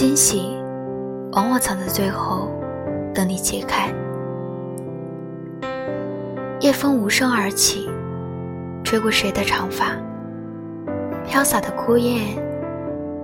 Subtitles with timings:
[0.00, 0.56] 惊喜
[1.32, 2.48] 往往藏在最后，
[3.14, 3.92] 等你揭开。
[6.60, 7.86] 夜风无声而起，
[8.82, 9.88] 吹过谁的长发？
[11.26, 12.22] 飘洒的枯叶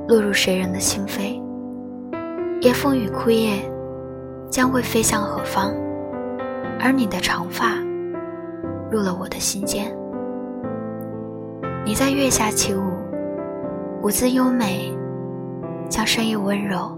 [0.06, 1.42] 落入谁人的心扉？
[2.60, 3.54] 夜风与枯叶
[4.50, 5.72] 将会飞向何方？
[6.78, 7.70] 而你的长发
[8.90, 9.90] 入了我的心间。
[11.86, 12.82] 你在月下起舞，
[14.02, 14.94] 舞姿优美，
[15.88, 16.96] 将深夜温柔。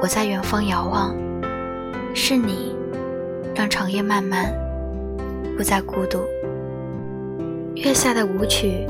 [0.00, 1.14] 我在远方遥望，
[2.14, 2.74] 是你
[3.54, 4.52] 让长夜漫漫，
[5.56, 6.18] 不再孤独。
[7.74, 8.86] 月下的舞曲，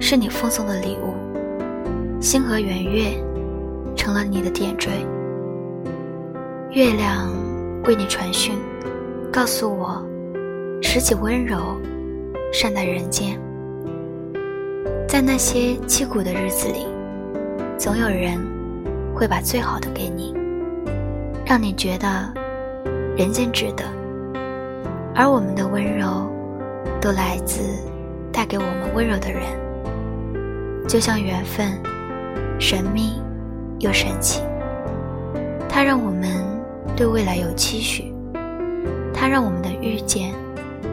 [0.00, 1.14] 是你奉送的礼物，
[2.20, 3.12] 星河圆月
[3.96, 4.90] 成了你的点缀。
[6.70, 7.30] 月亮
[7.84, 8.54] 为你传讯，
[9.32, 10.02] 告诉我，
[10.80, 11.58] 拾起温柔，
[12.52, 13.38] 善待人间。
[15.06, 16.86] 在那些凄苦的日子里，
[17.82, 18.38] 总有人
[19.12, 20.32] 会把最好的给你，
[21.44, 22.32] 让你觉得
[23.16, 23.82] 人间值得。
[25.16, 26.30] 而我们的温柔，
[27.00, 27.60] 都来自
[28.32, 29.42] 带给我们温柔的人。
[30.86, 31.72] 就像缘分，
[32.56, 33.20] 神秘
[33.80, 34.42] 又神奇。
[35.68, 36.30] 它让我们
[36.94, 38.14] 对未来有期许，
[39.12, 40.32] 它让我们的遇见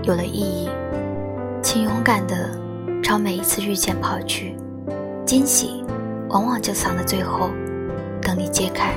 [0.02, 0.68] 有了意义。
[1.62, 2.50] 请勇敢的。
[3.04, 4.56] 朝每一次遇见跑去，
[5.24, 5.84] 惊喜
[6.30, 7.50] 往往就藏在最后，
[8.22, 8.94] 等你揭开。